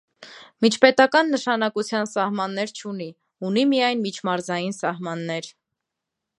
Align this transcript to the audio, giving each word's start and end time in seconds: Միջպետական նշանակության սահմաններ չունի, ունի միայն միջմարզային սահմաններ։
Միջպետական 0.65 1.27
նշանակության 1.33 2.09
սահմաններ 2.13 2.73
չունի, 2.79 3.09
ունի 3.51 3.67
միայն 3.75 4.03
միջմարզային 4.09 4.77
սահմաններ։ 4.81 5.55